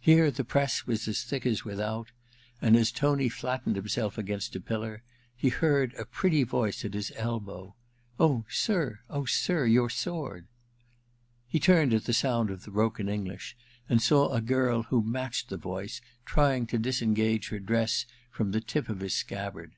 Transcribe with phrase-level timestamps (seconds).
[0.00, 2.10] Here the press was as thick as without;
[2.62, 5.02] and as Tony flattened himself agsunst a pillar
[5.36, 7.76] he heard a pretty voice at his elbow:—
[8.18, 10.48] *Oh, ar, oh, sir, your sword!
[10.98, 13.58] * He turned at sound of the broken English,
[13.90, 18.62] and saw a girl who matched the voice trying to disengage her dress from the
[18.62, 19.74] tip of his scabbard.